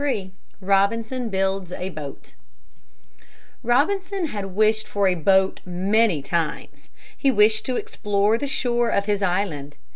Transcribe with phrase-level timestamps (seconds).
[0.03, 0.31] XXXIII
[0.61, 2.33] ROBINSON BUILDS A BOAT
[3.61, 6.89] Robinson had wished for a boat many times.
[7.15, 9.77] He wished to explore the shore of his island.